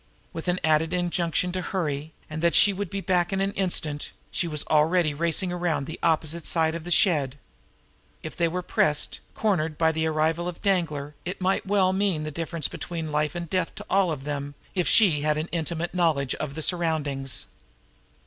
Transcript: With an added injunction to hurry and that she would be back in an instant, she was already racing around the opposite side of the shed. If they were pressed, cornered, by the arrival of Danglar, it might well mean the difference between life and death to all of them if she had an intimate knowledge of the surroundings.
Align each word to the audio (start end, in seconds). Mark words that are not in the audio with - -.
With 0.33 0.47
an 0.47 0.59
added 0.63 0.93
injunction 0.93 1.51
to 1.51 1.61
hurry 1.61 2.11
and 2.27 2.41
that 2.41 2.55
she 2.55 2.73
would 2.73 2.89
be 2.89 3.01
back 3.01 3.31
in 3.31 3.39
an 3.39 3.51
instant, 3.53 4.11
she 4.31 4.47
was 4.47 4.63
already 4.65 5.13
racing 5.13 5.51
around 5.51 5.85
the 5.85 5.99
opposite 6.01 6.47
side 6.47 6.73
of 6.73 6.85
the 6.85 6.89
shed. 6.89 7.37
If 8.23 8.35
they 8.35 8.47
were 8.47 8.63
pressed, 8.63 9.19
cornered, 9.35 9.77
by 9.77 9.91
the 9.91 10.07
arrival 10.07 10.47
of 10.47 10.59
Danglar, 10.63 11.13
it 11.23 11.39
might 11.39 11.67
well 11.67 11.93
mean 11.93 12.23
the 12.23 12.31
difference 12.31 12.67
between 12.67 13.11
life 13.11 13.35
and 13.35 13.47
death 13.47 13.75
to 13.75 13.85
all 13.91 14.11
of 14.11 14.23
them 14.23 14.55
if 14.73 14.87
she 14.87 15.21
had 15.21 15.37
an 15.37 15.49
intimate 15.51 15.93
knowledge 15.93 16.33
of 16.33 16.55
the 16.55 16.63
surroundings. 16.63 17.45